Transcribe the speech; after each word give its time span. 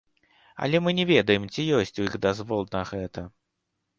Але 0.67 0.79
мы 0.85 0.93
не 0.99 1.05
ведаем, 1.11 1.43
ці 1.53 1.67
ёсць 1.79 1.93
у 2.03 2.07
іх 2.09 2.17
дазвол 2.25 2.65
на 2.77 2.81
гэта. 2.93 3.27